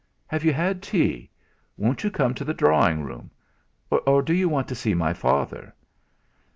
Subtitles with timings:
[0.25, 1.29] Have you had tea?
[1.77, 3.29] Won't you come to the drawing room;
[3.91, 5.75] or do you want to see my father?"